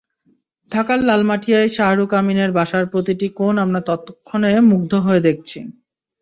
ঢাকার 0.71 0.99
লালমাটিয়ায় 1.03 1.69
শাহরুখ 1.69 2.09
আমিনের 2.13 2.51
বাসার 2.51 2.85
প্রতিটি 2.91 3.27
কোণ 3.39 3.53
আমরা 3.65 3.79
ততক্ষণে 3.89 4.51
মুগ্ধ 4.71 4.91
হয়ে 5.05 5.25
দেখছি। 5.27 5.59